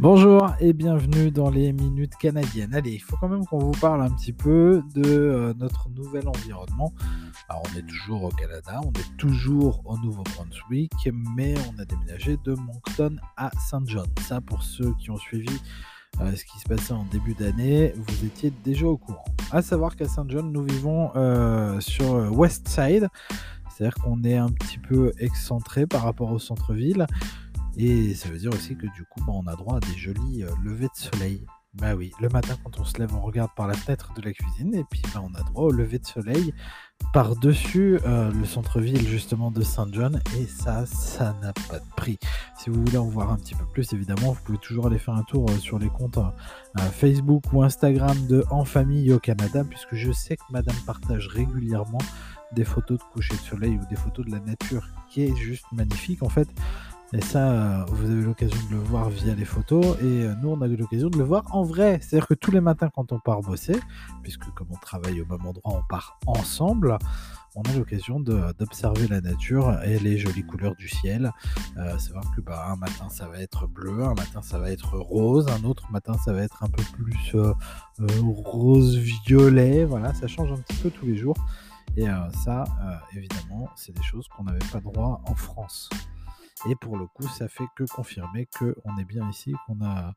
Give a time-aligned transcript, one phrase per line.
[0.00, 2.74] Bonjour et bienvenue dans les minutes canadiennes.
[2.74, 6.26] Allez, il faut quand même qu'on vous parle un petit peu de euh, notre nouvel
[6.26, 6.94] environnement.
[7.50, 12.38] Alors on est toujours au Canada, on est toujours au Nouveau-Brunswick, mais on a déménagé
[12.42, 14.06] de Moncton à Saint John.
[14.22, 15.60] Ça pour ceux qui ont suivi
[16.22, 19.26] euh, ce qui se passait en début d'année, vous étiez déjà au courant.
[19.50, 23.08] À savoir qu'à Saint John, nous vivons euh, sur West Side,
[23.68, 27.06] c'est-à-dire qu'on est un petit peu excentré par rapport au centre-ville.
[27.76, 30.42] Et ça veut dire aussi que du coup, bah, on a droit à des jolis
[30.42, 31.44] euh, levées de soleil.
[31.74, 34.32] Bah oui, le matin quand on se lève, on regarde par la fenêtre de la
[34.32, 36.52] cuisine et puis bah, on a droit au lever de soleil
[37.12, 42.18] par-dessus euh, le centre-ville justement de Saint John et ça, ça n'a pas de prix.
[42.58, 45.14] Si vous voulez en voir un petit peu plus, évidemment, vous pouvez toujours aller faire
[45.14, 46.18] un tour euh, sur les comptes
[46.92, 51.98] Facebook ou Instagram de En Famille au Canada puisque je sais que Madame partage régulièrement
[52.52, 55.66] des photos de coucher de soleil ou des photos de la nature qui est juste
[55.72, 56.48] magnifique en fait.
[57.12, 59.84] Et ça, euh, vous avez l'occasion de le voir via les photos.
[60.00, 61.98] Et euh, nous, on a eu l'occasion de le voir en vrai.
[62.00, 63.80] C'est-à-dire que tous les matins, quand on part bosser,
[64.22, 66.96] puisque comme on travaille au même endroit, on part ensemble,
[67.56, 71.32] on a l'occasion d'observer la nature et les jolies couleurs du ciel.
[71.78, 74.96] Euh, savoir que bah, un matin, ça va être bleu, un matin, ça va être
[74.96, 77.34] rose, un autre matin, ça va être un peu plus
[77.98, 79.84] rose-violet.
[79.84, 81.36] Voilà, ça change un petit peu tous les jours.
[81.96, 82.06] Et
[82.44, 82.62] ça,
[83.16, 85.90] évidemment, c'est des choses qu'on n'avait pas droit en France.
[86.68, 90.14] Et pour le coup, ça fait que confirmer qu'on est bien ici, qu'on n'a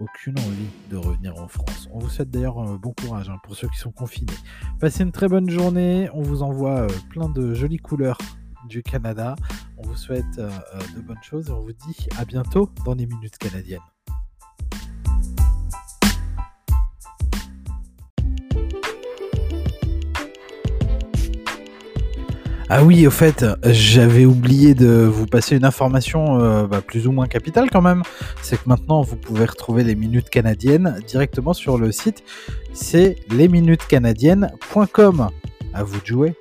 [0.00, 1.88] aucune envie de revenir en France.
[1.92, 4.32] On vous souhaite d'ailleurs euh, bon courage hein, pour ceux qui sont confinés.
[4.80, 6.08] Passez une très bonne journée.
[6.12, 8.18] On vous envoie euh, plein de jolies couleurs
[8.68, 9.36] du Canada.
[9.76, 10.50] On vous souhaite euh,
[10.96, 13.93] de bonnes choses et on vous dit à bientôt dans les minutes canadiennes.
[22.70, 27.12] Ah oui, au fait, j'avais oublié de vous passer une information euh, bah, plus ou
[27.12, 28.02] moins capitale quand même.
[28.40, 32.24] C'est que maintenant, vous pouvez retrouver les minutes canadiennes directement sur le site.
[32.72, 35.28] C'est lesminutescanadiennes.com.
[35.74, 36.34] À vous de jouer.